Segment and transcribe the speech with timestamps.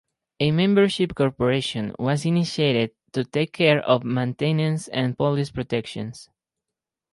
[0.39, 6.13] A membership corporation was initiated to take care of maintenance and police protection.